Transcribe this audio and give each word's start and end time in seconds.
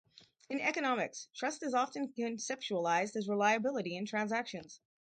In 0.49 0.59
economics, 0.59 1.27
trust 1.35 1.61
is 1.61 1.75
often 1.75 2.07
conceptualized 2.07 3.15
as 3.15 3.29
reliability 3.29 3.95
in 3.95 4.07
transactions. 4.07 4.79